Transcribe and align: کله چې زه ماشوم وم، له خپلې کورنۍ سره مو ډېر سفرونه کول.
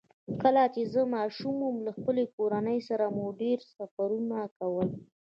کله 0.41 0.63
چې 0.73 0.81
زه 0.93 1.01
ماشوم 1.15 1.55
وم، 1.61 1.77
له 1.85 1.91
خپلې 1.97 2.23
کورنۍ 2.35 2.79
سره 2.89 3.05
مو 3.15 3.25
ډېر 3.41 3.59
سفرونه 3.75 4.37
کول. 4.57 4.89